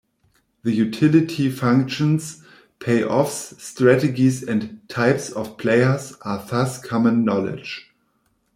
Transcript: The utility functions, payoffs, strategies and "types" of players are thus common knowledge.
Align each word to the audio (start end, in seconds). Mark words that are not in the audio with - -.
The 0.63 0.71
utility 0.71 1.51
functions, 1.51 2.41
payoffs, 2.79 3.53
strategies 3.61 4.41
and 4.41 4.81
"types" 4.89 5.31
of 5.31 5.59
players 5.59 6.13
are 6.23 6.43
thus 6.43 6.81
common 6.81 7.23
knowledge. 7.23 7.93